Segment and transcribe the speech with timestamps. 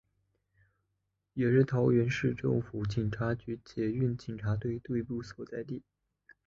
[1.33, 5.83] 也是桃园市政府警察局捷运警察队队部所在地。